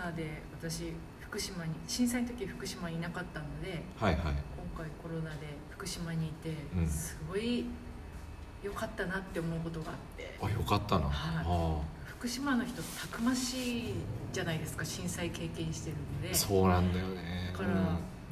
[0.00, 4.22] ナで私福島に震災の時福島にいなかったのではいはい。
[4.22, 6.86] 今回コロナで福島にいて、うん。
[6.88, 7.66] すごい
[8.62, 10.36] 良かったなって思うことがあって。
[10.42, 11.44] あよかったな、はい。
[11.46, 13.94] あ福島の人たくましい
[14.32, 16.30] じゃないですか震災経験してるので。
[16.30, 17.50] あそうなんだよね。
[17.52, 17.70] だから、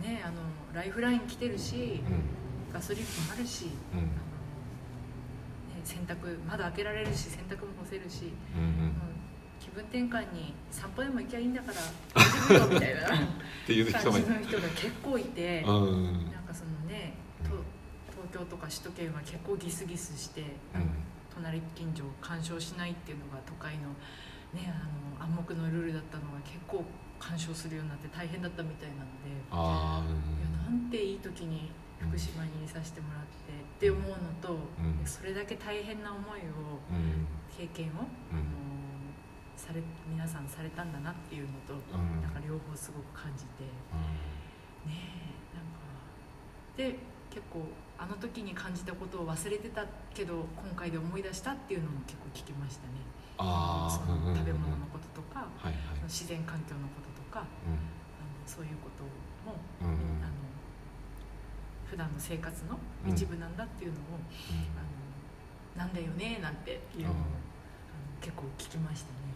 [0.07, 0.35] ねあの
[0.75, 2.73] ライフライン来てるし、うん。
[2.73, 3.99] ガソリンもあるし、うん。
[3.99, 4.11] あのね、
[5.85, 8.67] 洗濯まだ開けられるし洗濯も干せるし、うんうん。
[8.67, 8.71] う
[9.15, 9.18] ん
[9.61, 11.81] 気分転換に散歩でも行きゃいいんだから
[12.15, 13.17] 大丈夫よみたいな。
[13.17, 13.29] っ
[13.67, 16.31] ていう人が感じの人が結構いて、うん。
[16.33, 17.51] なんかそのねと
[18.11, 20.49] 東京とか首都圏は結構ギスギスして、うん。
[21.35, 23.89] 隣近所を干渉しないっていうのが都会の,、
[24.53, 26.85] ね、あの暗黙のルールだったのが結構
[27.21, 30.11] 干渉するようになって大変だったみたいなので、ああい
[30.43, 35.07] やなんていい時に福島にいさせてもらってって思うのと、うん。
[35.07, 37.27] それだけ大変な思いをうん。
[37.57, 37.91] 経験を、
[38.33, 38.43] あの
[39.69, 42.23] され皆さんされたんだなっていうのと、うん。
[42.25, 43.69] なんか両方すごく感じて。
[44.89, 45.85] ねえなんか。
[46.73, 46.97] で
[47.29, 49.85] 結構あの時に感じたことを忘れてた
[50.15, 53.05] けど今回で思い出したっていうのも結構聞きましたね。
[53.37, 56.03] ああその食べ物のこととか、はいはい。
[56.09, 57.47] 自然環境のこととかあの
[58.47, 59.05] そういうこと
[59.45, 60.25] も、うんうん。
[60.25, 60.33] あの
[61.85, 64.17] 普段の生活の一部なんだっていうのを、
[65.77, 67.21] あのなんだよねなんていうのを、うん。
[67.21, 67.29] あの
[68.23, 69.29] 結構聞きましたね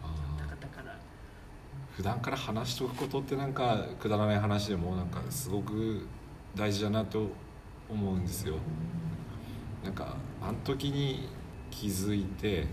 [0.75, 0.97] から。
[1.95, 6.07] 普段から話しておくことってなんかくだらない話でもなんかすごく
[6.55, 7.27] 大事だなと
[7.89, 8.55] 思うんですよ。
[9.83, 11.27] なんかあの時に
[11.69, 12.65] 気づいて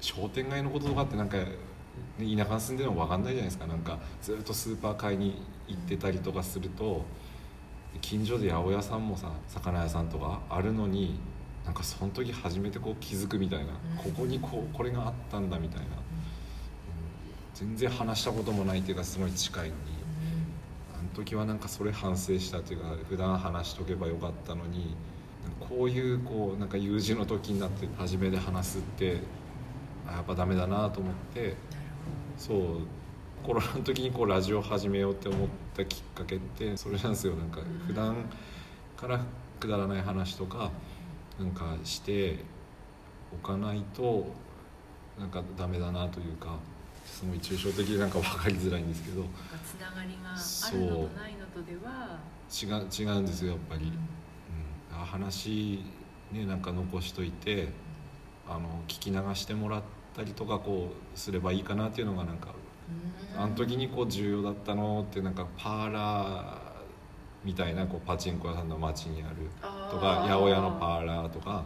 [0.00, 1.46] 商店街のこととかってなんか、ね、
[2.18, 3.66] 田舎に住んでるの分かんないじゃないですか。
[3.66, 7.04] なんかずっとスーパー買いに行ってたりとかすると
[8.02, 11.18] 近所で八百屋さんもさ魚屋さんとかあるのに
[11.64, 13.72] なんかその時初めてこう気づくみたいな、
[14.04, 14.12] うん。
[14.12, 15.86] ここにこうこれがあったんだみたいな、
[17.56, 19.74] 全然話したこともないっていうかすごい近いのに
[20.94, 24.94] あの時はなんかそれ反省したというか普段話しとけばよかったのに
[25.58, 29.14] こういうこうなんか有事の時になって初めて話すって
[30.06, 31.56] やっぱダメだなと思って
[32.36, 32.56] そう
[33.42, 37.34] コロナの時にこうラジオ始めようって思ったきっかけってそれなんですよ。
[37.36, 38.16] なんか普段
[38.98, 39.24] から
[39.58, 40.70] くだらない話とか
[41.40, 42.36] なんかして
[43.32, 44.26] おかないと
[45.18, 46.58] なんかダメだなというか
[47.16, 49.24] すごい抽象的でなんか分かりづらいんですけど。
[49.64, 52.18] つながりがあるのとないのとでは、
[52.52, 55.82] 違う違うんですよやっぱり、うん、あ話
[56.30, 57.68] ねなんか残しといて
[58.46, 59.82] あの聞き流してもらっ
[60.14, 62.48] たりとかこうすればいいかなっていうのがなんか
[63.34, 63.42] うん。
[63.42, 66.58] あの時にこう重要だったのってなんかパーラー
[67.46, 69.36] みたいなこうパチンコ屋さんの街にある
[69.90, 71.64] とか八百屋のパーラーとか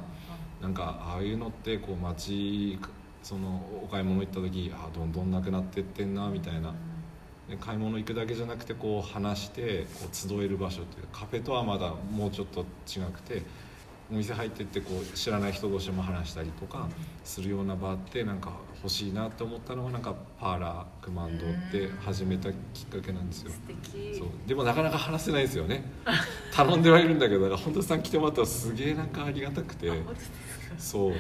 [0.62, 2.78] なんかああいうのってこう街
[3.22, 6.74] そのお買い物行った時あどんどんなくなってってんなみたいな。
[7.48, 13.42] で買い物行くだけじゃなくてこう話してこう集える場所っていうカフェとはまだもうちょっと違くて
[14.12, 16.88] お店入ってってこう知らない人同士も話したりとか
[17.24, 23.52] するような場ってなんか欲しいなって思ったのがなんかパーラークマンドって始めたきっかけなんですよ。
[24.18, 24.28] そう。
[24.46, 25.84] でもなかなか話せないですよね。
[26.52, 29.90] 頼んではいるんだけどだから本田さん来てもらったらすげえなんかありがたくて。
[30.78, 31.12] そう。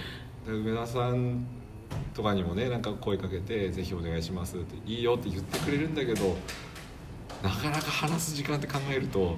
[0.46, 1.44] で梅田さん
[2.14, 6.36] とかにもねなんか声かけて「ぜひお願いします」って「いいよ」って言ってくれるんだけど
[7.42, 9.36] なかなか話す時間って考えると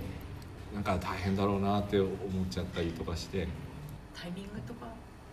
[0.75, 2.11] なんか大変だろうなって思っ
[2.51, 3.47] ちゃったりとかして。
[4.15, 4.87] タイミングとか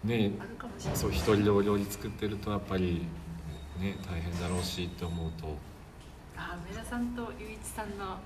[0.03, 0.31] ね。
[0.40, 0.97] あるかもしれない。
[0.97, 3.06] そう一人でお料理作ってるとやっぱり
[3.80, 5.56] ね大変だろうしって思うと。
[6.36, 8.18] あ梅田さんとゆういちさんの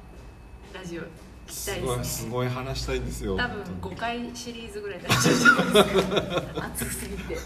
[0.73, 1.03] ラジオ
[1.47, 3.37] 聞きたすいごいですねすごい話したいんですよ。
[3.37, 7.37] 多分本当に5回シリーズぐらいになっちゃうと思うんです熱すぎて。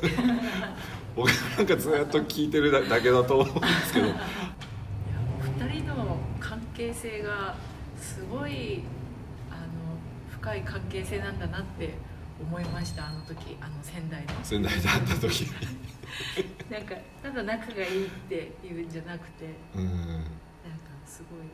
[1.15, 4.05] 僕なんかずっと聞いてるだだけだと思うんですけど。
[4.07, 4.15] いや
[5.67, 7.55] 2人の関係性が
[7.99, 8.83] すごい
[9.49, 9.59] あの
[10.29, 11.95] 深い関係性なんだなって
[12.39, 13.07] 思いました。
[13.07, 15.51] あの時あの仙台の仙台で会った時に。
[16.69, 19.45] なんかただ仲がいいっていうんじゃなくて。
[19.75, 19.85] うん。
[19.87, 20.29] なんか
[21.05, 21.47] すごい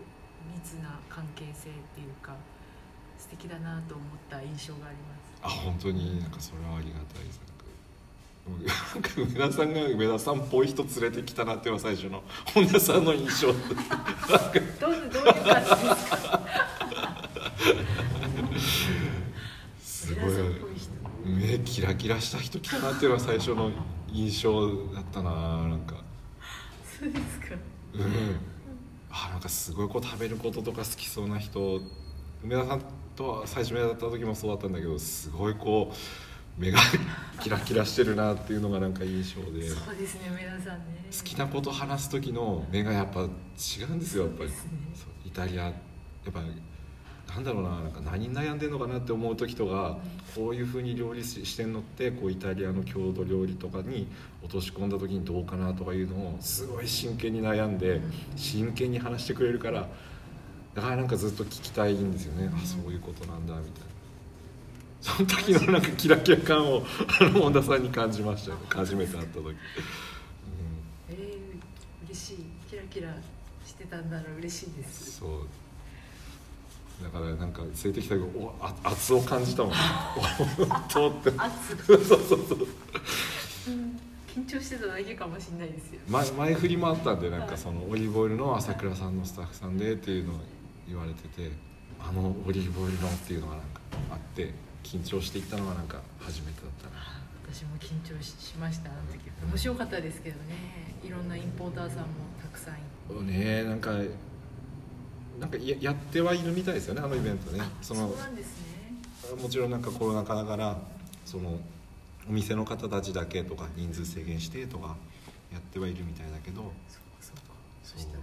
[0.51, 2.35] 密な関係性っていうか
[3.17, 5.23] 素敵だなと思った印象があります。
[5.43, 6.19] あ本当に？
[6.21, 7.41] なんかそれはありがたいです。
[8.45, 12.23] なんか梅田さんが梅田さんっぽい人連れてきたなっていうのが最初の
[12.53, 13.47] 本田さんの印象。
[13.47, 13.59] どう
[14.81, 15.11] どういう
[15.45, 16.41] 感じですか？
[19.81, 20.33] すごい。
[21.25, 23.71] 目キラキラした人来たなっていうのが最初の
[24.11, 25.31] 印象だったな
[25.69, 25.95] なんか。
[26.99, 27.55] そうですか。
[27.93, 28.52] うん
[29.15, 31.81] あなんかすごいこう食べることとか好きそうな人。
[32.43, 32.81] 梅田さん
[33.15, 35.93] とは最初目だった時もそうだったんだけどすごいこ
[36.57, 36.79] う目が
[37.39, 39.69] キラキラしてるなっていうのがなんか印象で。
[39.69, 41.05] そうですね皆さんね。
[41.15, 44.55] 好きなこと話す時の目がやっぱ違うんですよやっぱり、ね。
[45.25, 45.73] イタリアやっ
[46.31, 46.41] ぱ
[47.35, 49.97] なんだろうななんか何に悩んでるのかなって思う時とか
[50.35, 54.07] こういうふうに料理ししてんのってこうイタリアの郷土料理とかに
[54.43, 58.01] 落とし込んだ時にどうかなとかいうのをすごい真剣に悩んで
[58.35, 59.87] 真剣に話してくれるから
[60.75, 63.93] だからなんかずっと聞きたいんですよね、うんあそういうことなんだみたいな。
[65.01, 66.83] その時のなんかキラキラ感を
[67.19, 69.55] あの本田さんに感じましたよ初めて会った時、うん。
[71.09, 72.45] えー、嬉しい。
[72.69, 73.13] キラキラ
[73.65, 75.19] してたんなら嬉しいです。
[75.19, 75.29] そう
[77.01, 79.77] だからなんか連れてきたけどおあ圧を感じたもんおっ
[80.89, 81.31] とって。
[81.37, 82.67] 熱そうそうそう。
[84.27, 85.99] 緊張してただけかもしれないですよ。
[86.07, 90.37] 前前振りもあったんでなんはいかそのオリーブオイルの朝倉さんのスタッフさんでっていうのを
[90.87, 91.51] 言われてて
[91.99, 93.81] あのオリーブオイルのっていうのがなんか
[94.11, 94.53] あって
[94.83, 97.23] 緊張していったのがなんか初めてだったな。
[97.53, 99.19] 私も緊張ししましたあの時。
[99.47, 100.55] 面白かったですけどね。
[101.03, 102.05] いろんなインポーターさんも
[102.41, 103.23] たくさんいて。
[103.31, 103.91] ねえなんか
[105.43, 107.59] なんかややってはいるみたいですよねあのイベントね。
[107.61, 109.41] あそのそうなんですね。
[109.41, 110.77] もちろんなんかコロナ禍だから
[111.25, 111.59] その
[112.29, 114.95] お店の方たちだけとか人数制限してとか
[115.51, 116.71] やってはいるみたいだけど、そうか
[117.19, 117.41] そうか。
[117.83, 118.19] そしたら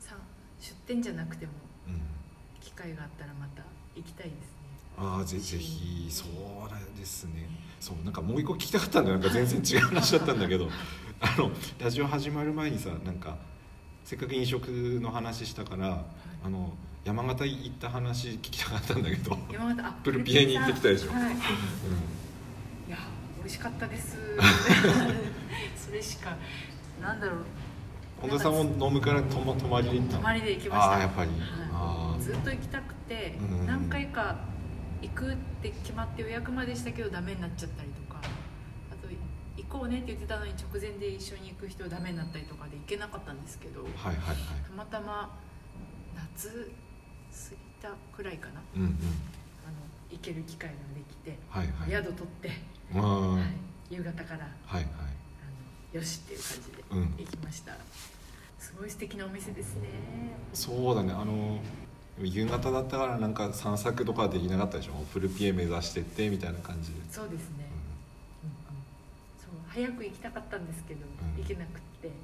[0.00, 0.16] さ
[0.60, 1.52] 出店じゃなくても
[1.86, 2.00] うん、
[2.60, 3.62] 機会があったらまた
[3.94, 4.38] 行きたいですね。
[4.98, 6.08] ああぜぜひ。
[6.10, 7.48] そうですね。
[7.78, 10.68] そうなんかもう一個聞きたかったんだよなんか全然違う話だったんだけど。
[11.20, 13.36] あのラジオ始まる前にさなんか
[14.04, 14.68] せっかく飲食
[15.00, 16.04] の話したから、
[16.44, 16.72] あの
[17.04, 21.12] 山形行った話聞きたかったんだけど、山形あプルピエに行ってきたでしょ。
[21.12, 21.32] はい。
[21.32, 21.36] う
[22.88, 22.98] いや
[23.38, 24.16] 美味しかったです。
[25.76, 26.36] それしか
[27.00, 27.38] なんだろう。
[28.20, 30.18] 本田さんも飲むから泊ま泊まりで行ったの？
[30.18, 30.92] 泊まりで行きました。
[30.92, 31.38] ああやっぱり、はい。
[31.72, 33.66] あずっと行きたくてうん。
[33.66, 34.36] 何回か
[35.00, 38.03] 行くって決まって予約までしたけどダメになっちゃったりとか
[39.74, 44.36] こうねって言ってたのに直前で一緒に行く人ダメになったりとかで行けなかったんですけどあはいはいはい。
[44.36, 45.36] たまたま
[46.14, 48.62] 夏過ぎたくらいかな。
[48.76, 48.88] うんうん。
[48.88, 48.94] あの
[50.12, 51.90] 行ける機会ができて、はいはい。
[51.90, 52.50] 宿取って、
[52.96, 53.94] は、はい。
[53.94, 54.86] 夕方からはいあ
[55.92, 57.14] のよしっていう感じでうん。
[57.24, 57.72] 行きました、
[58.60, 59.88] すごい素敵なお店ですね。
[60.52, 61.12] そうだね。
[61.12, 61.58] あの
[62.20, 64.92] 夕方だったからなんか散策とかできなかったでしょ？
[65.12, 67.66] フルピエ目指してってみたいな感じで、そうですね、
[69.74, 71.00] 早く行きたかったんですけど、
[71.36, 71.42] うん。
[71.42, 72.14] 行けなくって、うん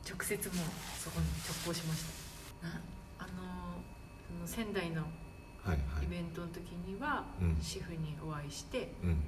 [0.00, 0.56] 直接もう
[0.98, 2.04] そこに直行しまし
[2.62, 2.68] た。
[2.68, 2.80] な
[3.18, 3.76] あの
[4.46, 5.02] その仙台の
[6.02, 7.58] イベントの時には、うん。
[7.60, 9.20] シェフにお会いしてうん。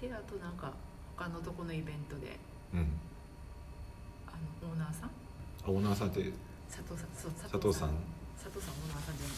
[0.00, 0.72] であとなんか
[1.16, 2.36] 他のとこのイベントで
[2.74, 2.90] うん。
[4.26, 4.32] あ
[4.64, 5.10] のオーナーさん？
[5.10, 5.12] あ
[5.68, 6.32] オーナーさんって
[6.68, 7.10] 佐藤さん。
[7.14, 7.26] 佐
[7.56, 7.94] 藤さん。
[8.36, 9.36] 佐藤さんオーナーさんじゃない。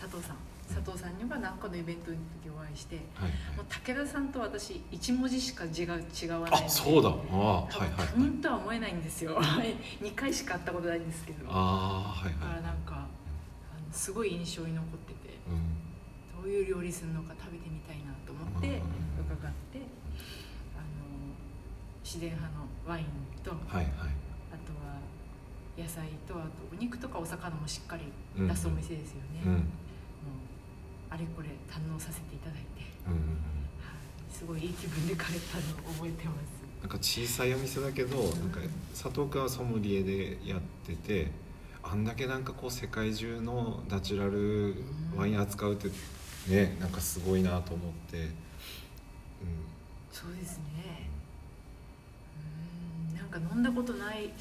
[0.00, 0.36] 佐藤さん
[0.68, 7.08] 佐藤さんには何かのイベントの時お会いしてはいもう武田さんと私一文字しか字が違わないのはいであそうだ。
[7.08, 9.36] ああ多とは思えないんですよ。
[9.40, 11.44] 2回しか会ったことないんですけど。
[11.44, 12.56] だかああはいはい。
[12.56, 13.06] らなんかあの
[13.92, 16.42] すごい印象に残っててうん。
[16.42, 18.74] どういう料理するのか食べてみたいなと思ってうん。
[18.74, 19.78] 伺って
[20.76, 21.34] あの
[22.02, 23.06] 自然派のワイン
[23.42, 23.94] とあはいはい。
[24.64, 24.96] とは
[25.76, 28.04] 野菜とあとお肉とかお魚もしっかり
[28.36, 29.52] 出すお店ですよね、うん。
[29.52, 29.62] もう
[31.14, 33.38] あれこれ堪能させていただいて、うん
[34.28, 36.64] すごいいい気分で帰ったのを覚えてます。
[36.80, 38.58] なんか小さいお店だけどなんか
[38.92, 41.30] 佐藤君はソムリエでやってて
[41.84, 44.74] あんだけなんかこう世界中のナチュラル
[45.16, 45.88] ワイン扱うって
[46.48, 48.32] ねなんかすごいなと思って、うん、
[50.10, 51.08] そうですね。
[53.12, 53.16] うん。
[53.16, 54.32] なんか飲んだことない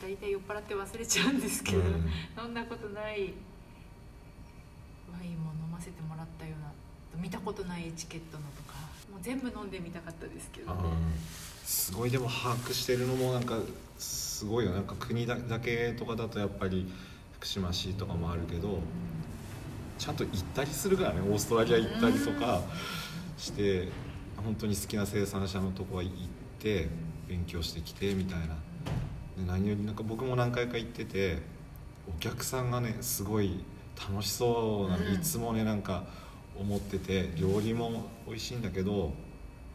[0.00, 2.10] 大体酔っ払って忘れちゃうんですけど、うん。
[2.42, 3.34] 飲んだことない
[5.12, 8.78] ワインも飲ませてもらったような見たことないエチケットのとか
[9.10, 10.80] もう全部飲んでみたかったですけどね。
[11.64, 13.58] すごいでも把握してるのもなんか
[13.98, 16.92] すごいよなんか国だけとかだとやっぱり
[17.32, 18.80] 福島市とかもあるけど
[19.98, 21.20] ちゃんと行ったりするからね。
[21.20, 22.60] オーストラリア行ったりとか
[23.36, 23.88] して
[24.44, 26.12] 本当に好きな生産者のとこは行っ
[26.58, 26.88] て
[27.28, 28.46] 勉強してきてみたいな。
[28.46, 31.38] で何よりなんか僕も何回か行ってて
[32.08, 33.64] お客さんがねすごい
[33.98, 35.14] 楽しそうなの、うん。
[35.14, 36.04] いつもねなんか
[36.58, 39.12] 思ってて料理も美味しいんだけど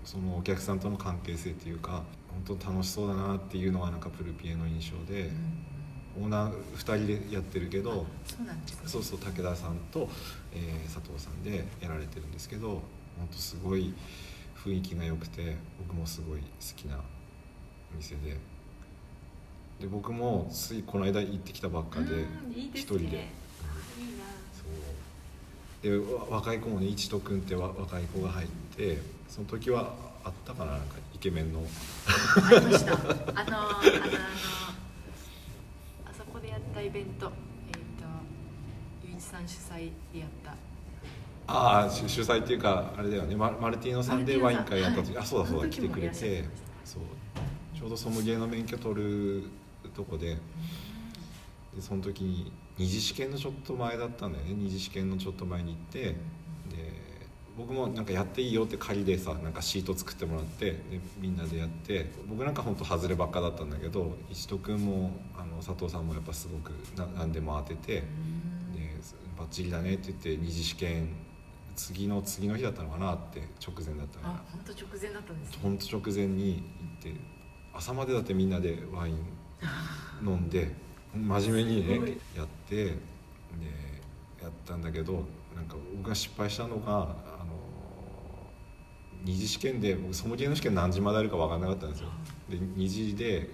[0.05, 2.03] そのお客さんとの関係性っていうか
[2.45, 6.23] 本当楽しそうだなっていうのがなんかプルピエの印象でうん。
[6.23, 8.81] オーナー2人でやってるけどそうなんですね。
[8.87, 10.09] そうそう武田さんと、
[10.51, 12.81] えー佐藤さんでやられてるんですけど
[13.17, 13.93] 本当すごい
[14.57, 16.45] 雰囲気が良くて僕もすごい好
[16.75, 16.97] きな
[17.93, 18.37] お店で。
[19.79, 23.29] で僕もついこの間行ってきたばっかでうん人で
[25.81, 29.93] でわ若い子もね一斗君ってわ若い子が入ってその時は
[30.23, 31.61] あったかななんかイケメンの。
[31.61, 32.93] ありました。
[32.93, 33.59] あのあの
[36.05, 37.31] あそこでやったイベント。
[37.73, 38.05] えっ、と
[39.05, 40.55] ゆういちさん主催でやった。
[41.47, 43.35] ああ主主催っていうかあれだよね。
[43.35, 45.23] ママルティーノさんでワイン会やった時、はい。
[45.23, 46.43] あそうだそうだ来てくれて。
[46.83, 47.03] そう。
[47.77, 49.43] ちょうどソムリエの免許取る
[49.95, 50.37] とこで。
[51.75, 56.15] でその時に二次試験のちょっと前だったんだよね二次試験のちょっと前に行ってで
[57.57, 60.77] 僕もなんかやっていいよって仮でさなんかシート作ってもらってで
[61.19, 67.93] みんなでやって僕なんか本当外ればっかだったんだけど石戸君もあの佐藤さんもやっぱすごくな何でも当てて。
[67.93, 68.03] で
[69.37, 71.09] バッチリだねって言って二次試験
[71.75, 76.61] 次の次の日だったのかなって直前だったあ本当直前だったんですねほんと直前に
[77.01, 77.19] 行って
[77.73, 79.15] 朝までだってみんなでワイン
[80.21, 80.75] 飲んで
[81.13, 82.91] 真面目にねやってで
[84.41, 85.25] やったんだけど
[85.55, 87.59] なんか僕が失敗したのがあの
[89.23, 92.09] 二次試験で僕ソムリエの試験何時まであるか分かんなかったんですよ。
[92.49, 93.49] で2時でで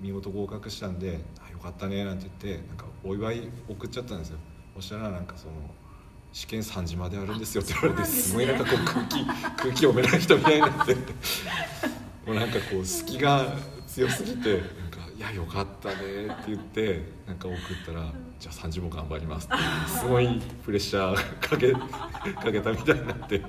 [0.00, 4.38] 見事合格したんで「あよかったね」なんて言ってなんかお祝い送っちゃったんですよ。
[4.76, 5.52] そしたらなんかその
[6.32, 10.94] 「試験3時まであるんですよ」って言われてすごいなんかこう空気空気読めない人みたいになって。
[12.26, 13.56] もうなんかこう隙が
[13.88, 14.89] 強すぎてなんか
[15.20, 15.94] 「いやよかったね」
[16.32, 18.10] って言って なんか送ったら
[18.40, 21.14] 「じゃあ3時も頑張ります」ってすごいプレッシャー
[21.46, 23.44] かけ かけたみたいになって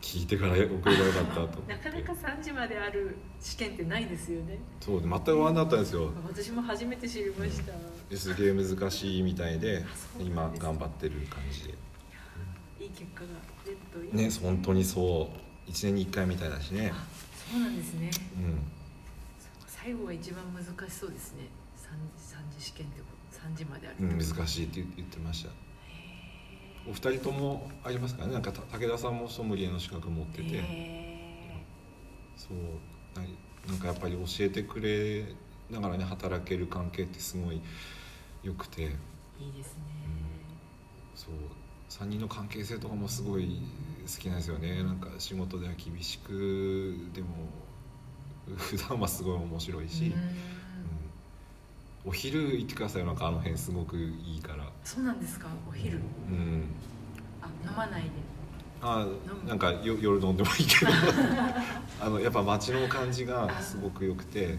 [0.00, 4.58] 聞いてから送ればよかったとなかなか3時まである試験ってないですよね。
[4.80, 6.10] そうで全く不安だったんですよ。
[6.26, 7.72] 私も初めて知りました、
[8.08, 9.84] ですげえ難しいみたいで
[10.18, 11.74] 今頑張ってる感じで。
[12.80, 13.28] いい結果が
[13.66, 14.28] 出るといい。
[14.28, 15.30] ね本当にそ
[15.66, 15.70] う。
[15.70, 16.90] 1年に1回みたいだしね。
[16.94, 17.06] あ
[17.52, 18.10] そうなんですね。
[18.38, 18.77] うん
[19.82, 21.48] 最後が一番難しそうですね。
[21.76, 25.50] 3, 三次試験ってこと3時まであるうん、難しいって言ってました。
[26.88, 28.32] お二人ともありますからね？
[28.34, 30.48] なんかた武田さんもソムリエの資格持ってて。
[30.54, 31.64] へ
[32.36, 32.56] そう
[33.18, 33.24] な
[33.68, 35.26] なんかやっぱり教えてくれ
[35.70, 37.60] ながらね働ける関係ってすごい
[38.42, 38.82] 良くて。
[38.82, 38.86] ー
[39.44, 39.82] いいですね、
[41.14, 41.34] そう
[41.88, 43.60] 3人の関係性とかもすごい
[44.06, 44.82] 好きなんですよね。
[44.82, 47.28] なんか仕事では厳しくでも
[48.56, 50.12] 普段はすごい面白いし、うん。
[50.12, 50.34] うん。
[52.06, 54.64] お昼行ってくださいよなんかあの辺すごくいいから。
[54.84, 55.98] そうなんですかお昼。
[55.98, 56.64] うん。
[57.42, 58.08] あ飲まないで。
[58.80, 59.06] あ
[59.44, 59.48] む。
[59.48, 60.92] なんかよ夜飲んでもいいけど。
[62.00, 64.56] あのやっぱ街の感じがすごく良くて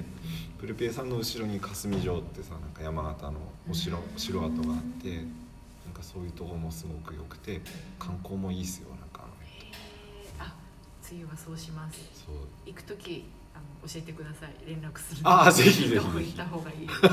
[0.59, 4.03] プルペイさんの後ろに霞城ってさなんか山形のお城うん。
[4.17, 7.61] 城跡があってなんかそういうとこもすごく良くて
[7.97, 10.49] 観光もいいっすよなんかあの。
[10.49, 10.55] あ
[11.01, 11.99] 次はそうします。
[12.25, 12.35] そう。
[12.65, 14.53] 行く時あの教えてください。
[14.67, 16.87] 連絡するあーぜひぜひ行った方がいい？
[16.87, 17.09] ですね。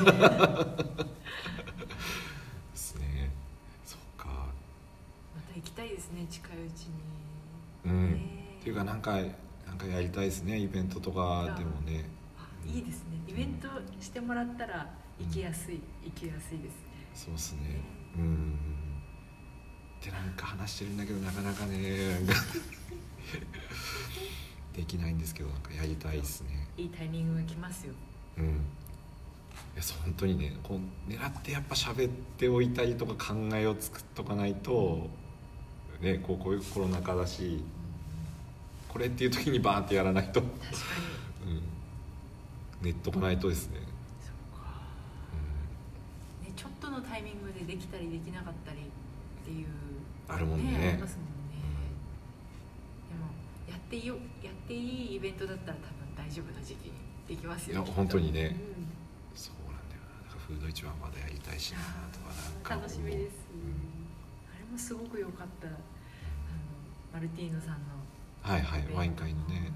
[2.72, 3.30] ですね
[3.84, 4.26] そっか。
[4.26, 6.92] また行きたいですね近いうちに。
[7.86, 8.58] うん、ね。
[8.60, 9.12] っていうかなんか
[9.66, 12.08] なんかやりたいですねイベントとかでもね。
[12.38, 13.18] あいいですね。
[13.28, 13.68] イベント
[14.00, 14.86] してもらったら
[15.18, 16.78] 行きやすい、行きやすいですね。
[17.14, 17.80] そうっすね。
[18.16, 18.58] うん。
[20.00, 22.20] ってなんか話してるんだけどなかなかね
[24.76, 26.68] できないんですけどなんかやりたいですね。
[26.76, 27.94] いいタイミングが来ますよ。
[28.38, 28.44] うん。
[28.44, 28.48] い
[29.76, 30.78] やそう本当にねこ
[31.08, 35.08] う狙ってやっぱ喋っておいたりとか考えを作っとかないと
[36.00, 37.62] ねこうこういうコロナ禍だし
[38.88, 40.68] これっていう時にバーンってやらないと、うん、確か
[41.46, 41.62] に。
[42.82, 43.86] ネットかないとですね、ね
[46.54, 48.82] ちょっとのタイミングでできたりできなかったりっ
[49.44, 49.66] ていう。
[50.28, 50.90] あるもんね。
[50.92, 51.35] ありますもん
[53.86, 56.92] ってよやっていいイベントだったら多分大丈夫な時期に
[57.28, 57.84] できますよ。
[57.84, 58.46] 本当にね。
[58.46, 58.82] うん。
[58.82, 58.88] ん、
[59.34, 60.02] そうなんだよ。
[60.10, 61.78] ななんかフード市場まだやりたいしな
[62.12, 64.10] とかなんか楽しみです、うん。
[64.54, 65.68] あれもすごく良かった。
[65.68, 65.76] あの
[67.14, 67.94] マルティーノさんの
[68.42, 69.54] はいはいワイン会のね、うん。
[69.54, 69.70] うん、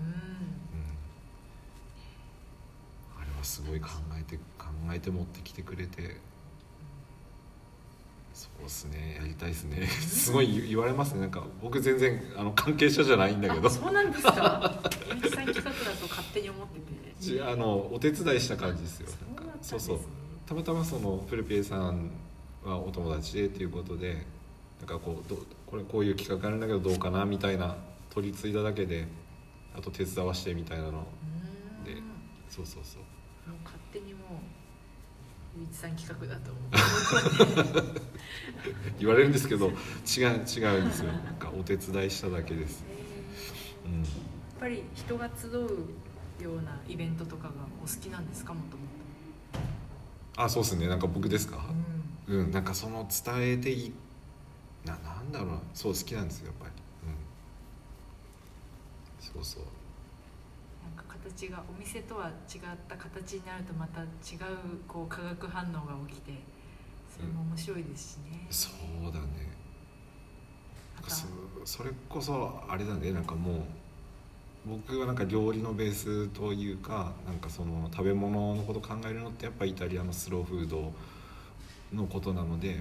[3.21, 3.89] あれはすごい考
[4.19, 6.17] えて考えて持ってきてくれて
[8.41, 9.87] そうですねやりたいですね。
[10.01, 11.21] すごい言言われますね。
[11.21, 13.67] なんか僕全然あの関係者じゃないんだけど。
[13.69, 14.81] あそうなんですか？
[14.83, 17.15] 企画だと勝手に思ってて。
[17.21, 19.09] じあのお手伝いした感じですよ。
[19.63, 20.01] そうそう
[20.47, 22.11] たまたまそのプルペイさん
[22.65, 24.27] はお友達でっていうことで
[24.79, 27.77] なんかこうどこれこういう企画あるんだけどどうかなみたいな
[28.09, 29.07] 取り継いだだけで
[29.77, 30.93] あと手伝わしてみたいなのう
[31.83, 31.85] ん。
[31.85, 32.01] で
[32.49, 33.03] そうそうそう
[35.57, 36.61] もう勝手にもうゆういちさん企画だと思
[37.91, 38.01] う。
[38.99, 41.13] 言われるんですけど違う違うんですよ。
[41.13, 42.85] なんかお手伝いしただけです。
[43.85, 44.03] やうん。
[44.03, 44.07] っ
[44.61, 45.53] ぱり人が集う
[46.43, 48.53] ようなイベントとかがお好きなんですか？
[48.55, 48.83] もとも
[50.37, 50.87] あそうですね。
[50.89, 51.57] なんか僕ですか？
[52.27, 52.51] と、うん。
[52.51, 53.93] なんかその伝えてい
[54.85, 55.61] ななんだろうな。
[55.75, 56.73] そう好きなんですよやっぱり。
[59.33, 59.35] うん。
[59.35, 59.65] そうそう
[61.29, 64.07] 形がお店とは違った形になるとまた違う
[64.89, 66.33] こう化学反応が起きて
[67.09, 68.71] それも面白いですしね、そ
[69.09, 69.51] うだね。
[70.97, 71.27] またそ
[71.65, 73.13] それこそあれだね。
[73.13, 73.63] なんかもう
[74.67, 80.93] 僕はなんか料理のベースというかなんかその食べ物のこと考えるのってやっぱイタリアのスローフード
[81.93, 82.81] のことなので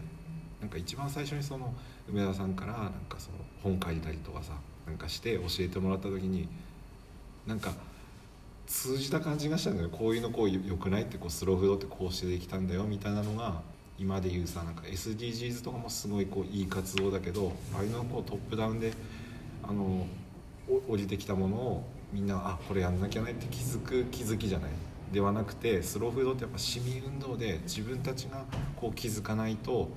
[0.60, 1.74] なんか一番最初にその
[2.10, 4.54] 梅田さんからなんかその本書いたりとかさ
[4.86, 6.48] なんかして教えてもらった時に
[7.48, 7.72] なんか
[8.70, 9.98] 通じた感じがしたんだよね。
[9.98, 12.84] こういうのこうよくないってこうスローフードってこうしてできたんだよ。
[12.84, 13.62] みたいなのが
[13.98, 18.94] 今で言うさなんか SDGs とかもすごいこういい活動だけどああいうのこうトップダウンで
[19.64, 20.06] あの
[20.88, 21.84] 降りてきたものを
[22.14, 24.70] みんなあこれやんなきゃねって気づく気づきじゃない？
[25.12, 28.46] ではなくてスローフードってやっぱ市民運動で自分たちが
[28.76, 29.90] こう気づかないと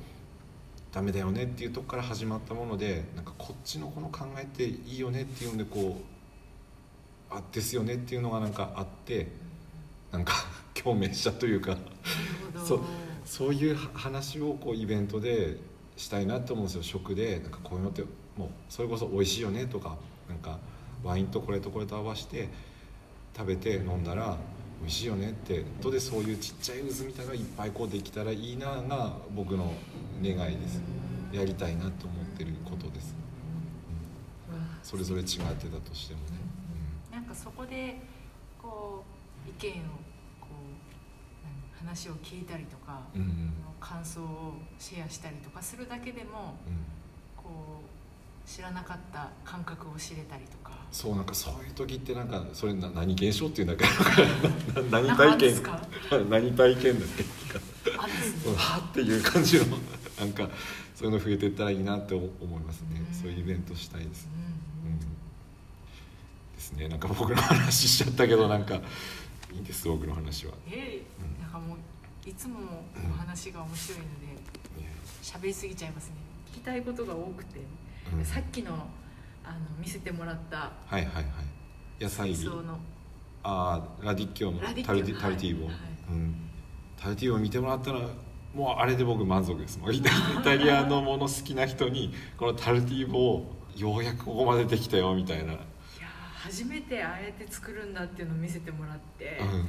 [0.90, 6.02] ダメだよねっていうとこから始まったものでなんかこっちのこの考えっていいよねっていうんでこう
[7.34, 9.28] あですよねっていうのがなんかあって
[10.10, 10.34] なんか
[10.74, 11.76] 共鳴したというか
[12.66, 12.80] そう
[13.24, 15.58] そういう話をこうイベントで
[15.96, 16.82] したいなと思うんですよ。
[16.82, 18.02] 食でなんかこういうのって
[18.36, 19.96] もうそれこそ美味しいよねとか
[20.28, 20.58] なんか
[21.02, 22.48] ワインとこれとこれと合わせて
[23.36, 24.36] 食べて飲んだら
[24.80, 29.72] 美味しいよねってとでそういうちっちゃい渦みたいなのがいっぱいこうできたらいいなが僕の
[30.22, 30.80] 願いです。
[31.32, 33.14] やりたいなと思ってることです、
[34.50, 34.56] うん。
[34.82, 36.41] それぞれ違ってたとしてもね、
[37.32, 37.98] かそこで
[38.60, 39.04] こ
[39.46, 39.84] う意見を
[40.40, 43.28] こう何話を聞いたりとか、うん、うん。
[43.28, 46.54] うん感想をシェアしたりとかするだけでも
[47.36, 47.82] こ
[48.46, 50.70] う知らなかった感覚を知れたりとか。
[50.92, 54.80] そうなんかそういう時ってなんかそれな何現象っていうんだっけ？
[54.88, 55.38] な何体験？
[55.38, 55.80] ですか？
[56.30, 57.08] 何体験だっ
[57.82, 57.90] け？
[58.56, 59.64] はっていう感じの
[60.20, 60.48] なんか
[60.94, 63.02] そういうの増えていったらいいなって思いますね。
[63.04, 63.12] うん。
[63.12, 64.92] そういうイベントしたいです、ううん。
[64.92, 64.98] ん、
[66.62, 66.88] ですね。
[66.88, 68.76] なんか僕の話しちゃったけどなんか
[69.52, 71.36] いいです僕の話は、えうん。
[71.38, 72.60] えなんかもういつも
[72.94, 74.92] お話が面白いのでね
[75.22, 76.14] 喋りすぎちゃいますね。
[76.52, 77.60] 聞きたいことが多くて、
[78.14, 78.24] うん。
[78.24, 78.74] さっきの
[79.44, 81.24] あの見せてもらったはいはいはい。
[82.00, 82.78] 野菜の。
[83.44, 85.20] ああラディッキョタルティはい。
[85.20, 85.74] タルティーボ、はい。
[86.10, 86.34] うん、
[86.96, 88.00] タルティーボ見てもらったら
[88.54, 89.78] もうあれで僕満足です。
[89.78, 90.00] もうイ
[90.44, 95.54] タリアのもの好きな人にこのタルティーボをようやくここまでできたよみたいな、
[96.42, 99.66] 初めてああやって作るんだっていうのを見せてもらって、うん。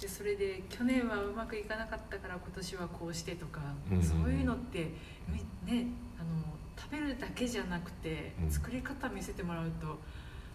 [0.00, 3.96] でそれで去年はうまくいかなかったから今年はこうしてとか、うん。
[3.98, 4.92] うんそういうのって
[5.28, 5.38] み
[5.70, 5.86] ね
[6.18, 6.28] あの
[6.76, 8.50] 食べるだけじゃなくて、うん。
[8.50, 9.98] 作り方見せてもらうと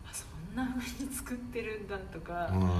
[0.07, 2.59] あそんな風に作ってるんだとか,、うん。
[2.59, 2.77] なんか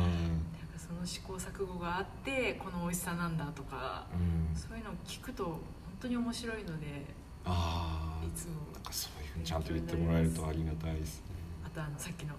[0.78, 4.56] その試行錯誤があってこの美味しさなんだとかうん。
[4.56, 5.60] そういうのを聞くと本
[6.02, 7.06] 当に面白いので
[7.46, 11.26] ああいつもなんかそういうふうにちゃんと言ってもらえるとありがたいですね。
[11.66, 12.34] あとあのさっきの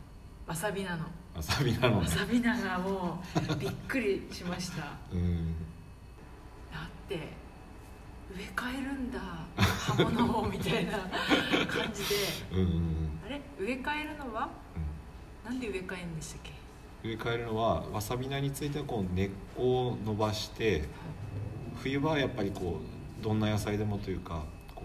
[0.46, 1.04] わさび菜の。
[1.34, 2.02] わさびなのね。
[2.02, 4.92] わさび菜がもうびっくりしました。
[5.12, 5.54] うん。
[6.72, 7.16] だって
[8.34, 9.18] 植え替えるんだ。
[9.56, 12.16] 刃物をみたいな感じで。
[12.52, 13.20] うんうんうん。
[13.26, 13.40] あれ？
[13.58, 14.48] 植え替えるのは？
[15.44, 15.52] うん。
[15.52, 16.52] なんで植え替えるんでしたっけ？
[17.08, 20.84] 植え替えるのはわさび菜についてはこう根っこを伸ばして
[21.82, 22.80] 冬場はやっぱりこ
[23.20, 24.84] うどんな野菜でもというかこ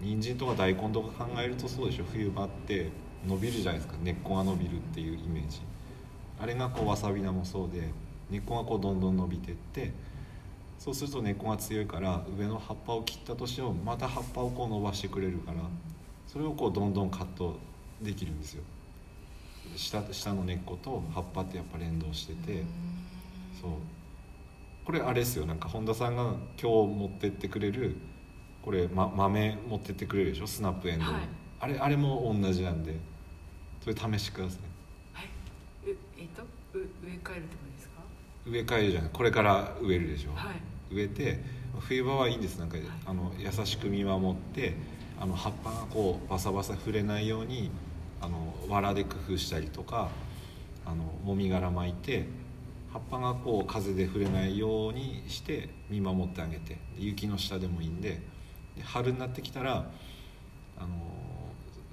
[0.00, 2.04] う人参とか大根とか考えるとそうでしょ。
[2.12, 2.90] 冬場って
[3.24, 3.94] 伸びるじゃないですか。
[4.02, 5.60] 根っこが伸びるっていうイメージ。
[6.40, 7.88] あれがこうわさび菜もそうで
[8.30, 9.92] 根っこがこうどんどん伸びてって
[10.78, 15.58] そうすると根っこが強いから上の葉っぱを切ったとしてもまた葉っぱをこう伸ばしてくれるから
[16.26, 17.58] それをこうどんどんカット
[18.02, 18.62] できるんですよ。
[19.76, 22.64] 下下の根っこと葉っぱってやっぱ連動してて
[23.60, 23.70] そう。
[24.84, 25.46] これあれですよ。
[25.46, 27.96] なんか本田さんが今日持ってってくれる
[28.62, 30.46] これ、ま、豆持ってってくれるでしょ？
[30.46, 31.22] スナップエンドウ、はい。
[31.60, 32.94] あれあれも同じなんで
[33.82, 34.56] それ試してくださ
[35.14, 35.26] はい。
[35.90, 38.02] うえっとう植え替えるってことですか？
[38.46, 39.10] い植え替えるじゃない。
[39.12, 40.94] これから植えるでしょ、はい。
[40.94, 41.40] 植えて
[41.80, 42.58] 冬場はいいんです。
[42.58, 44.74] なんかあの優しく見守って
[45.20, 47.70] あの葉っぱがこうバサバサ触れないように
[48.20, 50.08] あの藁で工夫したりとか
[50.84, 52.26] あのもみ殻巻いて
[52.92, 56.78] 葉っぱがこう風で触れないようにして見守ってあげて。
[56.98, 58.20] 雪の下でもいいんで。
[58.76, 59.86] で春になってきたら
[60.78, 60.88] あの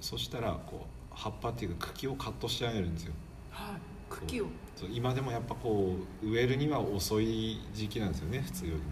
[0.04, 3.14] そしたらこう葉っぱっていうか茎をカットしてあげるんですよ。
[3.50, 3.80] はい。
[4.10, 4.46] 茎を。
[4.76, 4.90] そう。
[4.92, 8.84] 今でもやっぱこう植えるには遅い時期なんですよね普通よりも。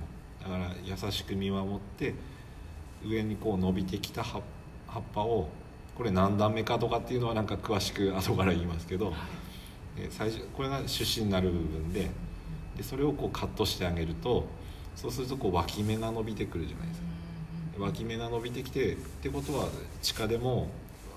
[0.58, 2.14] だから優しく見守って
[3.04, 4.40] 上にこう伸びてきた葉
[4.86, 5.50] 葉っぱを
[5.98, 9.12] これ何段目かとかっていうのはなんか詳しく 後から言いますけどは
[9.98, 10.00] い。
[10.00, 12.10] で最初これが主枝になる部分で
[12.74, 14.46] でそれをこうカットしてあげると
[14.96, 17.06] そうするとこう脇芽が伸びてくるじゃないですか。
[17.78, 19.68] 脇芽が伸びてきてってことは
[20.00, 20.68] 地下でも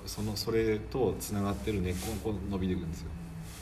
[0.06, 3.08] そのそれとつながってる根っこが伸びていくんですよ。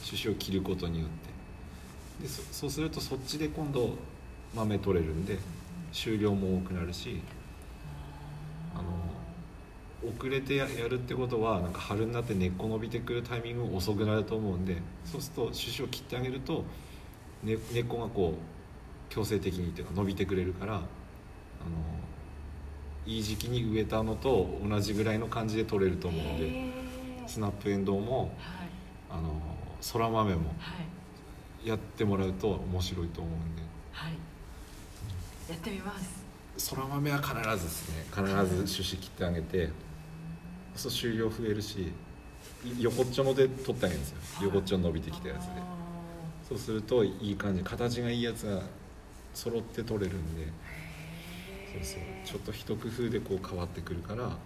[0.05, 2.23] 種子を切ることによって。
[2.23, 3.95] でそそうするとそっちで今度
[4.55, 5.39] 豆取れるんで
[5.91, 7.21] 収量も多くなるし
[8.75, 16.65] あの遅れてややるってことはなんか春になって根っこ伸びてくるタイミングが遅くなると思うんでそうすると種子を切ってあげると、
[17.43, 20.81] ね、根っこがこう強制的にっていうか伸びてくれるからあの
[23.05, 28.29] いい時期に植えたのと同じぐらいの感じで取れると思うんでスナップエンドウもはい。
[29.09, 29.33] あの
[29.81, 30.75] そら豆もは
[31.63, 31.67] い。
[31.67, 33.61] やってもらうと面白いと思うんで。
[33.91, 34.13] はい。
[35.49, 36.23] やってみます。
[36.57, 38.05] そら豆は必ずですね。
[38.09, 39.69] 必ず種子切ってあげて
[40.75, 41.91] そう収量増えるし
[42.65, 44.17] い横っちょので取ってあげるんですよ。
[44.35, 44.45] はい。
[44.45, 45.51] 横っちょ伸びてきたやつで。
[45.57, 45.63] あ
[46.47, 48.61] そうするといい感じ形がいいやつが
[49.33, 50.43] 揃って取れるんで。
[50.45, 50.47] ー
[51.73, 51.99] そうそう。
[52.25, 54.37] ちょっと一工夫でこう変わってくるから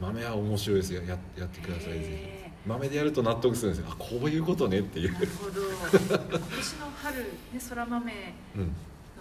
[0.00, 1.02] 豆は面白いですよ。
[1.02, 1.92] ややってください。
[1.92, 3.92] ぜへひ豆でやると納得するんですよ。
[3.92, 5.12] あこういうことねっていう。
[5.12, 5.60] なるほど。
[5.60, 8.12] 今年の春ねそら豆
[8.56, 8.62] うん。
[8.62, 8.72] の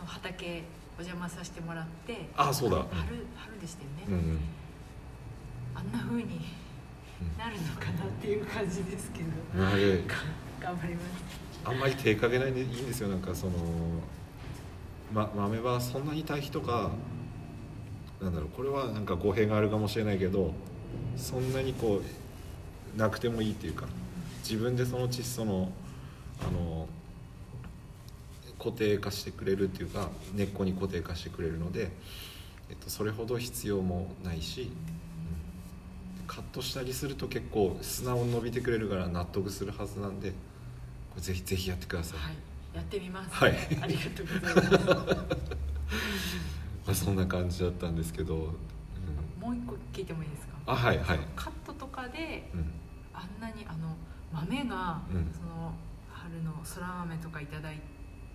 [0.05, 0.63] 畑
[0.97, 2.77] お邪魔させてもらってあそうだ。
[2.77, 2.83] うん。
[2.85, 4.39] 春春でしたよね、うんうん。
[5.75, 6.41] あんな風に
[7.37, 9.19] なるのかなっていう感じですけ
[9.55, 10.03] ど、なる。
[10.59, 11.05] 頑張ります。
[11.63, 13.09] あんまり手かけないでいいんですよ。
[13.09, 13.53] なんかその、
[15.13, 16.91] ま、豆はそんなに堆肥とか
[18.21, 20.53] なんだろうこれはなんか語弊があるかもしれないけど
[21.17, 22.01] そんなにこ
[22.95, 23.87] うなくてもいいっていうか
[24.43, 25.71] 自分でその窒素の
[26.41, 26.87] あの
[28.57, 31.91] 固定化してくれるっていうか根っこに固定化してくれるので、
[32.69, 34.71] えっと、それほど必要もないし、
[36.19, 36.27] うん。
[36.27, 40.35] カットしたりすると結構砂を伸びてくれるから納得するはずなんでこ
[41.15, 42.50] れぜひぜひやってください、はい。
[42.73, 43.35] やってみます。
[43.35, 43.53] はい。
[43.81, 44.85] ありがとうございます。
[46.85, 48.41] まあ、そんな感じだったんですけど、うん。
[49.41, 50.53] もう一個聞いてもいいですか？
[50.65, 52.71] あはいはい、カットとかでうん。
[53.13, 53.95] あんなにあの
[54.33, 55.31] 豆が、うん。
[55.33, 55.73] その
[56.09, 57.79] 春のそら豆とかいただい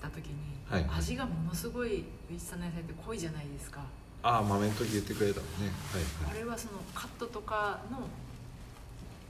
[0.01, 0.35] た時に、
[0.69, 0.85] はい。
[0.85, 3.81] はい味がものすごい上地さんの野菜って濃いじゃないですか。
[4.23, 5.73] ああ豆の時言ってくれたのね。
[5.93, 6.37] はいはい。
[6.37, 8.07] あれはそのカットとかの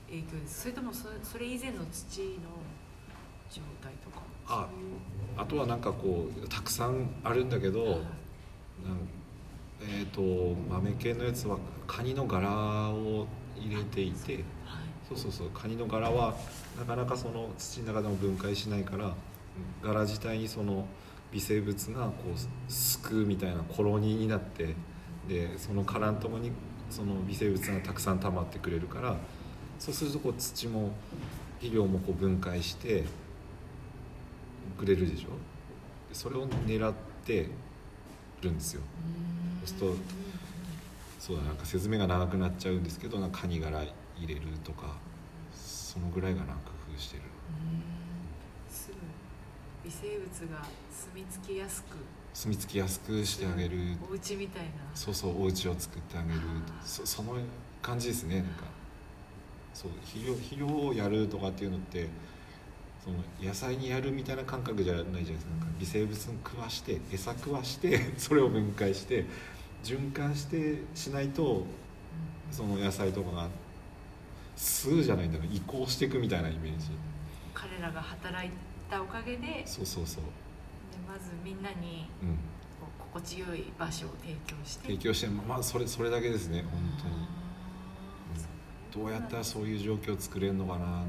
[0.07, 0.61] 影響です。
[0.61, 2.25] それともそそれ以前の土の
[3.49, 4.21] 状態とか？
[4.47, 4.67] あ
[5.37, 8.01] あとはなんかこうたくさんあるんだけど、
[9.81, 12.49] えー、と豆系のやつはカニの柄
[12.89, 14.43] を入れていてはい。
[15.07, 16.35] そうそうそうカニの柄は
[16.77, 19.13] なかなかその土の中でも分解しないから
[19.81, 20.85] 柄自体にその
[21.31, 24.75] 微生物がこうすくうみたいなコロニーになって
[25.27, 26.51] でその殻のとこに
[26.89, 29.15] その微生物がたくさん溜まってくれるから
[29.79, 30.91] そうするとこう土も
[31.59, 33.03] 肥料もこう分解して
[34.77, 35.29] くれるでしょ？
[36.13, 36.93] それを狙っ
[37.25, 37.49] て
[38.41, 38.81] るんですよ。
[39.65, 39.95] そうすると
[41.19, 43.87] そうだなんか説明が長くなっちゃうんですけどなんかカニ殻入
[44.27, 44.95] れるとか
[45.53, 46.53] そのぐらいがなんか
[46.87, 47.23] 工夫してる。
[48.69, 48.95] すぐ
[49.83, 51.97] 微生物が住み着きやすく。
[52.33, 53.97] 住み着きやすくしてあげる。
[54.09, 54.69] お家みたいな。
[54.93, 56.39] そうそうお家を作ってあげる。
[56.83, 57.35] そその
[57.81, 58.65] 感じですねなんか。
[59.73, 62.07] そう肥料肥料をやるとかっていうのって
[63.07, 65.51] その野菜にやるみたいな感覚じゃないじゃないですか。
[65.51, 69.25] なんか微生物に食わして餌食わして それを分解して
[69.83, 71.65] 循環してしないと
[72.51, 73.47] その野菜とかが
[74.57, 76.87] 吸うじゃないんだろう移行していくみたいなイメージ。
[77.53, 78.51] 彼らが働い
[78.89, 80.23] たおかげででそうそうそう、
[81.07, 82.37] まずみんなにうん、
[82.99, 84.87] 心地よい場所を提供して。
[84.87, 87.13] 提供してまあそれそれだけですね本当に。
[87.15, 91.05] あーどうやったらそういう状況を作れるのかな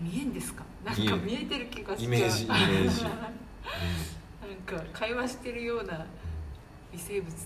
[0.00, 0.64] 見えんですか？
[0.84, 3.04] なんか見えてる気がイメージイメージ。
[3.08, 6.06] なんか会話してるような
[6.92, 7.40] 微生物と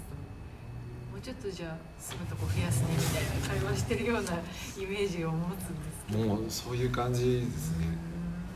[1.13, 3.21] もうちょっとじゃあ住むとこ増やすねみた
[3.57, 6.19] いな会話してるようなイメージを持つんですけど。
[6.25, 7.87] もうそういう感じですね。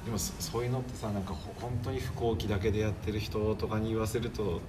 [0.04, 4.60] でもそそういうのってさなんかほ本当に不幸期だけでやってる人とかに言わせると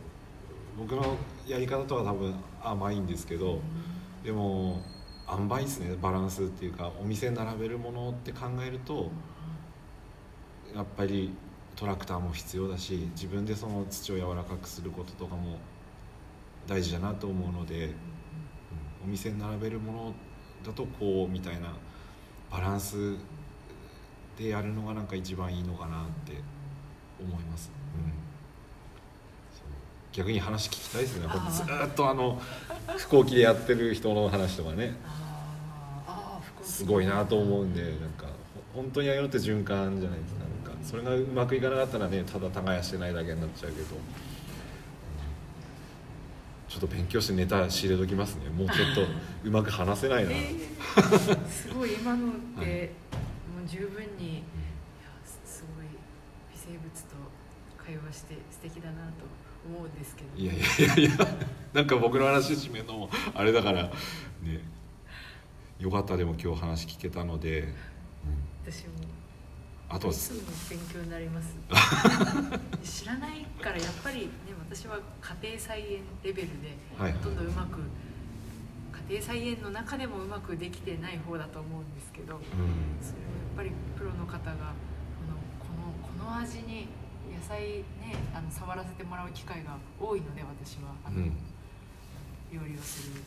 [0.77, 2.33] 僕のやり方とは多分
[2.63, 3.59] 甘いんですけど
[4.23, 4.81] でも
[5.29, 9.09] 塩梅ですねバランスっていうかお店並べるものって考えると
[10.75, 11.33] やっぱり
[11.75, 15.57] トラクターも必要だし自分でその土を柔らかくすることとかも
[16.67, 17.95] 大事だなと思うので、うん
[19.05, 20.13] お店並べるもの
[20.65, 21.75] だとこうみたいな
[22.51, 23.15] バランス
[24.35, 26.41] でやるのがなんか一番いいのかなって
[27.21, 28.11] 思います、うん、
[30.15, 31.27] 逆に話聞きたいですね。
[31.27, 32.41] ほんとずーっとあの
[32.97, 34.95] 飛行機でやってる人の話とかね。
[36.63, 38.27] すごいなと思うんでなんか
[38.73, 40.39] ほ本当にああいうのって循環じゃないですか。
[40.39, 44.01] なんかそれがうまくいかなかったらねただ耕してないだけになっちゃうけど、うん。
[46.69, 48.49] ちょっと勉強してネタ仕入れときますね。
[48.49, 49.01] もうちょっと
[49.43, 51.49] うまく話せないな、 えー。
[51.49, 52.67] すごい今のって、はい。
[52.67, 54.43] もう十分に
[55.45, 57.15] すごい微生物と
[57.77, 60.37] 会話して素敵だなと思うんですけど。
[60.37, 61.27] いやいやいやいや
[61.73, 63.91] なんか僕の話締めるのもあれだからね。
[65.79, 67.73] よかったでも今日話聞けたので、
[68.63, 68.93] 私も。
[69.89, 70.13] あとは。
[70.13, 71.55] いつも勉強になります。
[73.03, 74.29] 知らないからやっぱりね
[74.69, 74.99] 私は
[75.41, 77.79] 家庭菜園レベルではいほとんどうまく
[79.09, 82.41] 家庭菜園の中でもうまくできてない方だと思うんですけどうん。
[83.01, 86.87] それをやっぱりプロの方がこのこのこの味に
[87.31, 90.93] 野菜ねあの触らせてもらう機会が多いので私は。
[91.05, 91.31] あの、うん。
[92.53, 93.21] 料理をする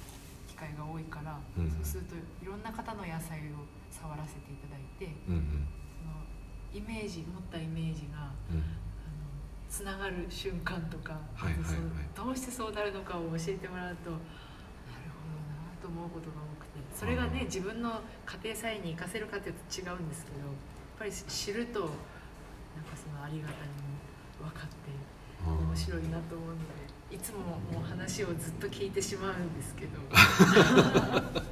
[0.47, 1.71] 機会が多いから、うん。
[1.71, 5.67] そうするといろんな方の野菜を触らせていただいてうんうん。
[5.99, 6.23] その
[6.73, 8.57] イメージ持ったイメージがうん。
[8.57, 8.65] あの
[9.69, 12.09] つながる瞬間とか、はいはいはい。
[12.15, 20.51] どうしてそうなるのかを教えてもらうとなるほどなと思うことが多くてそれがね自分の家庭菜園に活かせるかというと違うんですけどやっ
[20.99, 21.89] ぱり知るとなん
[22.87, 23.88] かそのありがたみも
[24.49, 24.77] 分かって
[25.47, 26.55] 面白いなと思うの
[27.11, 29.93] でいつももう話をずっと聞いてしまうんですけど。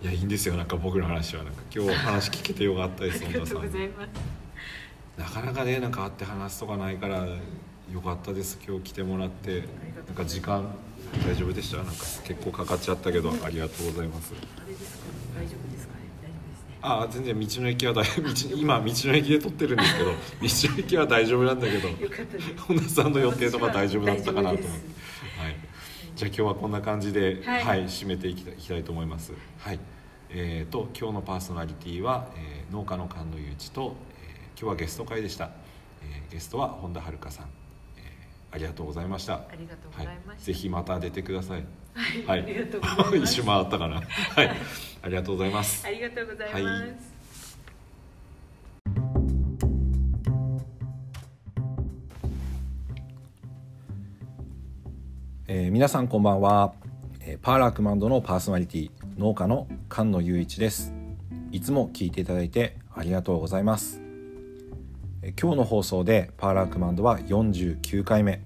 [0.00, 1.42] いやいいんですよなんか僕の話は。
[1.44, 4.08] なんか今日話聞けてよかったあです りがとうございます。
[5.16, 8.58] なかなかねなんか会って話すとかないからよかったです。
[8.66, 9.64] 今日来てもらって。
[10.06, 10.72] なんか時間
[11.26, 11.78] 大丈夫でした？
[11.78, 11.92] なんか
[12.24, 14.32] 結構かかっちゃったけどありがとうございます。
[14.56, 15.04] あれですか？
[15.36, 15.94] 大丈夫ですか？
[16.80, 21.88] ああ全然道の駅は大 道今道の駅で撮ってるんですけど 道の駅は大丈夫なんだけど
[22.66, 24.68] 本田さんの予定とか大丈夫だったかなと思って。
[25.38, 25.56] はい、
[26.16, 29.32] じゃあ今日はこんな感じで、ははいい締めていきたいいきたいと思います。
[29.58, 29.80] はい。
[30.30, 35.50] えー、と今日のパーソナリティは、えー農家の菅野雄一と、えー今日はゲスト会でした、
[36.02, 37.67] えーゲストは本田遥さん、えー
[38.50, 39.34] ありがとうございました。
[39.34, 41.64] ありがとうございました、ぜひまた出てください。
[42.26, 43.32] はい、ありがとうございます。
[43.32, 43.96] 一周回ったかな。
[43.96, 44.00] は
[44.42, 44.50] い、
[45.02, 45.86] ありがとうございます。
[45.86, 46.94] ありがとうございます、はい。
[55.50, 56.74] えー皆さんこんばんは、
[57.20, 60.92] えーパーラークマンドのパーソナリティ農家の菅野雄一です。
[61.52, 64.07] いつも聞いていただいてありがとうございます、えー
[65.20, 68.40] 今日の放送でパーラークマンドは49回目、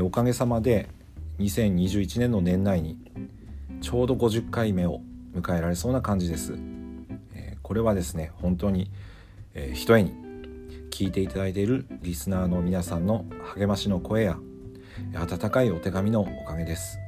[0.00, 0.88] おかげさまで
[1.38, 2.96] 2021年の年内に
[3.82, 5.02] ちょうど50回目を
[5.34, 6.54] 迎えられそうな感じです、
[7.62, 8.90] これはですね本当に、
[9.74, 10.14] ひとえに
[10.90, 14.38] 聞いていただいているリスナーの皆さんの励ましの声や
[15.14, 16.98] 温かいお手紙のおかげです、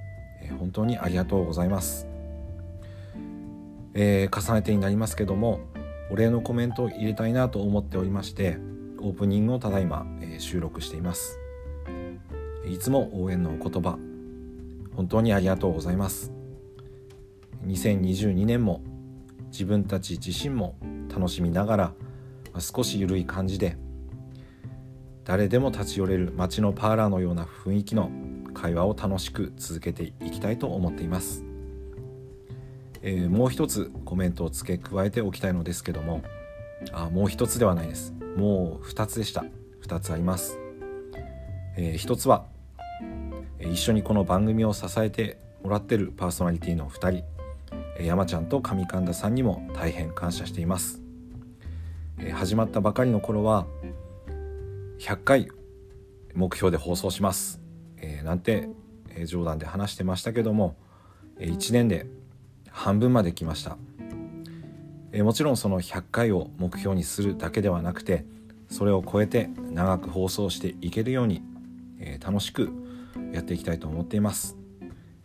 [0.59, 2.07] 本当にありがとうございます、
[3.95, 5.61] えー重ねてになりますけども
[6.11, 8.59] お礼のコメントを入れたいなと思っておりまして
[9.01, 11.39] オープニングをただいま、え収録しています。
[12.67, 13.99] いつも応援のお言葉
[14.95, 16.33] 本当にありがとうございます。
[17.67, 18.83] 2022年も
[19.51, 20.77] 自分たち自身も
[21.09, 21.93] 楽しみながら
[22.59, 23.77] ま少し緩い感じで
[25.25, 28.11] 誰でも立ち寄れる街のパーラーのような雰囲気の
[28.55, 31.45] 会話を楽しく続けていきたいと思っています、
[33.03, 36.23] えーもう一つコメントを付け加えておきたいのですけども
[36.93, 38.15] あもう一つではないです。
[38.37, 39.45] もう二つでした。
[39.81, 40.59] 二つあります、
[41.77, 42.45] えー一つは
[43.61, 47.25] 一緒にこの番組を支えてもらってるパーソナリティの2人。
[48.01, 51.03] 山ちゃんと上神田さんにも大変感謝しています。
[52.21, 53.67] え始まったばかりの頃は
[55.01, 55.49] 100回
[56.35, 57.61] 目標で放送します、
[57.97, 58.69] えーなんて、
[59.27, 60.77] 冗談で話してましたけども、
[61.39, 62.07] 1年で
[62.71, 63.77] 半分まで来ました、
[65.13, 68.25] えもちろんその100回を目標にするだけではなくて
[68.69, 71.43] それを超えて長く放送していけるように、
[71.99, 72.71] え楽しく
[73.33, 74.57] やっていきたいと思っています、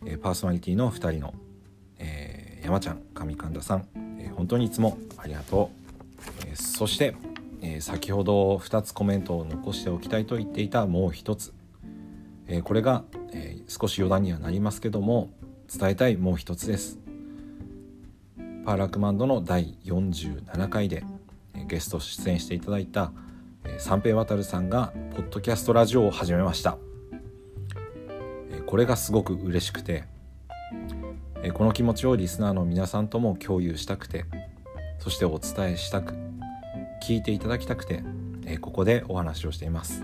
[0.06, 1.34] えパーソナリティの2人の、
[1.98, 3.86] えー山ちゃん上神田さん、
[4.18, 5.70] えー本当にいつもありがと
[6.46, 7.14] う、えそして、
[7.60, 11.52] え先ほど2つコメントを残しておきたいと言っていたもう一つ、
[12.48, 15.30] えこれが、え少し余談にはなりますけども
[15.68, 17.03] 伝えたいもう一つです。
[18.64, 21.04] パーラクマンドの第47回で
[21.68, 23.12] ゲスト出演していただいた
[23.76, 26.78] 三平渡さんがポッドキャストラジオを始めました。
[28.66, 30.04] これがすごく嬉しくて
[31.52, 34.24] この気持ちをリスナーの皆さんとも共有したくて
[34.98, 36.14] そしてお伝えしたく
[37.02, 38.02] 聞いていただきたくて、
[38.62, 40.02] ここでお話をしています、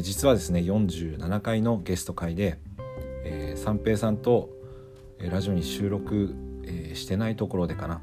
[0.00, 2.58] 実はですね47回のゲスト会で、
[3.54, 4.50] 三平さんと、
[5.20, 8.00] ラジオに収録、えーしてないところでかな、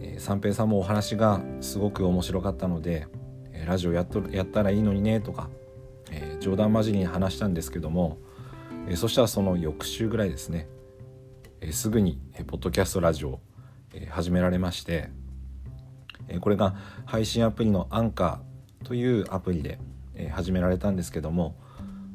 [0.00, 3.06] えー三平さんもお話がすごく面白かったので、
[3.52, 5.48] えーラジオやっとやったらいいのにねとか、
[6.10, 8.18] え冗談交じりに話したんですけども、
[8.88, 10.68] えそしたらその翌週ぐらいですね、
[11.60, 13.40] えすぐに、えポッドキャストラジオ、
[13.92, 15.10] え始められまして、
[16.28, 19.78] えこれが配信アプリのアンカーというアプリで、
[20.14, 21.56] え始められたんですけども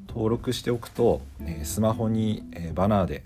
[0.08, 3.24] 登録しておくと、えスマホに、えバナーで、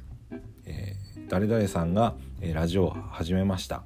[1.28, 3.84] 誰々さんが、えラジオを始めました。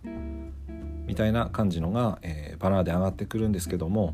[1.05, 4.13] みたいな感じのが、えバナーで上がってくるんですけども、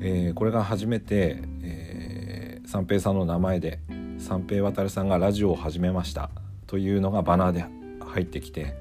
[0.00, 3.80] えこれが初めて、え三平さんの名前で
[4.18, 6.30] 三平渡さんがラジオを始めました。
[6.66, 7.64] というのがバナーで
[8.00, 8.76] 入ってきて、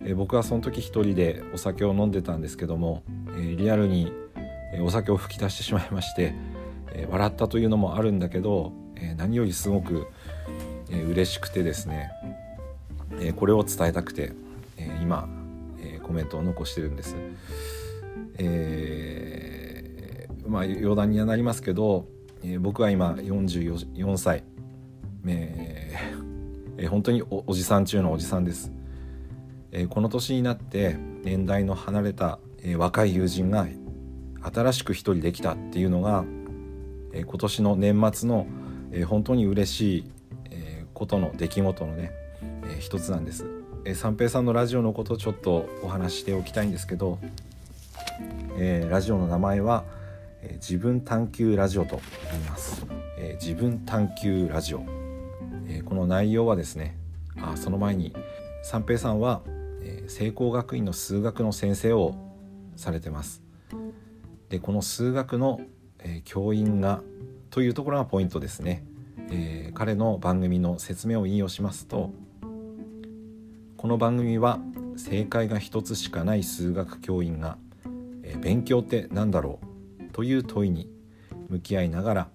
[0.00, 3.04] え僕はその時一人でお酒を飲んでたんですけども、
[3.36, 4.12] えリアルに
[4.82, 6.34] お酒を吹き出してしまいまして、
[6.92, 10.08] え笑ったというのもあるんだけど、え何よりすごく、
[10.90, 12.10] え嬉しくてですね、
[13.20, 14.32] えこれを伝えたくて、
[14.76, 15.28] え今、
[15.80, 17.16] えコメントを残してるんです。
[18.38, 22.06] えー、まあ余談にはなりますけど、
[22.42, 24.44] え僕は今44歳、
[25.26, 28.72] えー、えー、本当におじさん中のおじさんです、
[29.72, 33.66] えー、この年になって年代の離れた、え若い友人が
[34.40, 36.24] 新しく一人できたっていうのが、
[37.12, 38.46] え今年の年末の、
[38.92, 40.10] え本当に嬉しい、
[40.50, 42.12] えことの出来事のね、
[42.78, 43.44] え一つなんです、
[43.84, 47.18] え三平さんのラジオのことをちょっとお話しておきたいんですけど、
[48.56, 49.84] えラジオの名前は、
[50.42, 52.86] え自分探求ラジオと言います、
[53.18, 54.84] え自分探求ラジオ、
[55.68, 56.96] えこの内容はですね
[57.42, 58.14] あその前に
[58.62, 59.42] 三平さんは、
[59.82, 62.14] え聖光学院の数学の先生を
[62.76, 63.42] されてます。
[64.50, 65.60] でこの数学の、
[65.98, 67.02] えー、教員が
[67.50, 68.82] というところがポイントですね、
[69.30, 72.12] えー、彼の番組の説明を引用しますと
[73.78, 74.58] この番組は
[74.96, 77.58] 正解が一つしかない数学教員が、
[78.24, 79.60] え、勉強って何だろ
[80.00, 80.90] うという問いに
[81.48, 82.28] 向き合いながら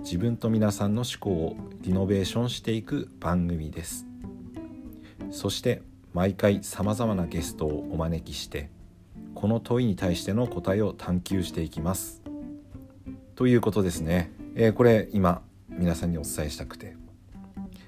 [0.00, 4.06] 自分と皆さんの思考をリノベーションしていく番組です。
[5.30, 5.80] そして
[6.12, 8.68] 毎回さまざまなゲストをお招きして
[9.34, 12.22] この問いに対しての答えを探求していきます。
[13.36, 16.94] ということですね、えー、これ今皆さんにお伝えしたくて、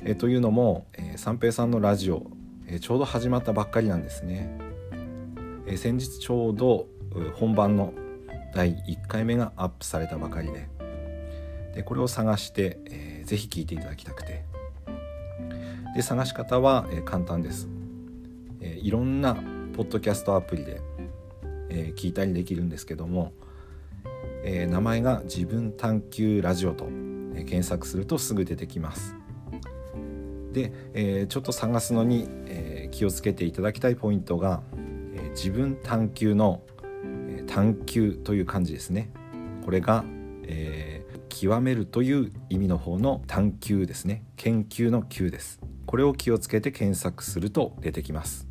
[0.02, 2.30] えー、というのも、えー、三平さんのラジオ、
[2.72, 4.48] えちょうど始まったばっかりなんですね、
[5.66, 6.86] え先日ちょうど
[7.34, 7.92] 本番の
[8.54, 10.68] 第1回目がアップされたばかりで。
[11.74, 14.44] でこれを探して、えー、ぜひ聞いていただきたくて。
[15.96, 17.68] で探し方は、え簡単です、
[18.60, 20.80] えいろんなポッドキャストアプリで
[21.70, 23.32] え、聞いたりできるんですけども、
[24.44, 26.88] え、名前が自分探求ラジオと、
[27.34, 29.16] え検索するとすぐ出てきます。
[30.52, 34.62] で、えちょっと探すのに、え気をつけていただきたいポイントが、
[35.14, 36.62] え自分探求の、
[37.28, 39.10] え探求という漢字ですね。
[39.64, 40.04] これが、
[40.44, 44.24] え極めるという意味の方の探求ですね。
[44.36, 45.60] 研究の究です。
[45.86, 48.46] これを気をつけて検索すると出てきます、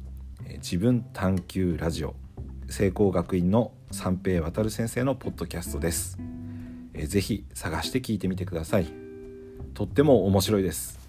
[0.45, 2.15] え自分探求ラジオ。
[2.69, 6.19] 聖光学院の三平渡先生のポッドキャストです、
[6.93, 8.93] えー、ぜひ探して聞いてみてください。
[9.73, 10.99] とっても面白いです、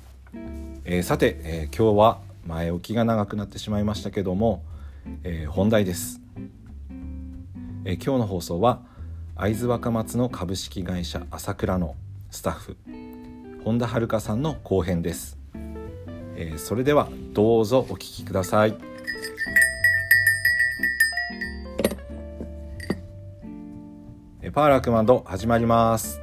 [0.85, 4.63] えー、さて、えー、今日は前置きが長くなってしまいましたけども、
[5.25, 6.21] えー、本題です、
[7.85, 8.81] え今日の放送は
[9.37, 11.97] 会津若松の株式会社朝倉の
[12.31, 12.77] スタッフ
[13.65, 15.39] 本田遥さんの後編です、
[16.37, 18.91] えそれではどうぞお聞きください。
[24.53, 26.20] パーラークマンド始まります。